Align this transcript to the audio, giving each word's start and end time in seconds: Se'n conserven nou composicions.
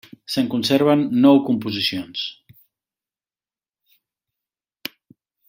Se'n 0.35 0.47
conserven 0.53 1.03
nou 1.25 1.41
composicions. 1.49 2.23